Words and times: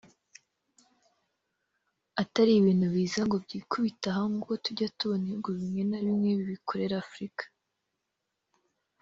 atari 2.21 2.51
ibintu 2.55 2.85
biza 2.93 3.21
ngo 3.27 3.35
byikubite 3.45 4.05
aha 4.11 4.23
nk’uko 4.31 4.51
tujya 4.63 4.87
tubona 4.97 5.23
ibihugu 5.25 5.49
bimwe 5.59 5.81
na 5.89 5.99
bimwe 6.05 6.29
bibikorera 6.39 6.95
Afurika 7.05 7.43